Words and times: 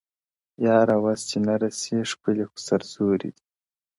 ياره 0.65 0.95
وس 1.03 1.21
دي 1.29 1.37
نه 1.45 1.53
رسي 1.61 1.97
ښكلي 2.09 2.45
خو 2.49 2.57
ســرزوري 2.67 3.29
دي! 3.35 3.41